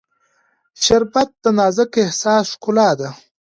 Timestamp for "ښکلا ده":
2.53-3.09